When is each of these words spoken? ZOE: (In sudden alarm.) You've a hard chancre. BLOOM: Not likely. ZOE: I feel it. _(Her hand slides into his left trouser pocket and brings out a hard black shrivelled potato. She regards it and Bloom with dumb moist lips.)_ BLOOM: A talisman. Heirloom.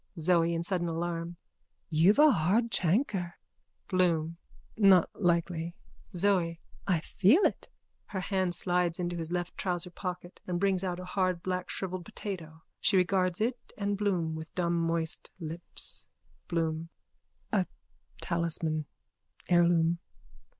ZOE: 0.17 0.51
(In 0.55 0.63
sudden 0.63 0.87
alarm.) 0.87 1.37
You've 1.91 2.17
a 2.17 2.31
hard 2.31 2.71
chancre. 2.71 3.35
BLOOM: 3.87 4.37
Not 4.75 5.11
likely. 5.13 5.75
ZOE: 6.15 6.57
I 6.87 7.01
feel 7.01 7.43
it. 7.43 7.67
_(Her 8.11 8.23
hand 8.23 8.55
slides 8.55 8.97
into 8.97 9.15
his 9.15 9.31
left 9.31 9.55
trouser 9.59 9.91
pocket 9.91 10.41
and 10.47 10.59
brings 10.59 10.83
out 10.83 10.99
a 10.99 11.05
hard 11.05 11.43
black 11.43 11.69
shrivelled 11.69 12.03
potato. 12.05 12.63
She 12.79 12.97
regards 12.97 13.39
it 13.41 13.59
and 13.77 13.95
Bloom 13.95 14.33
with 14.33 14.55
dumb 14.55 14.73
moist 14.73 15.29
lips.)_ 15.39 16.07
BLOOM: 16.47 16.89
A 17.51 17.67
talisman. 18.21 18.85
Heirloom. 19.49 19.99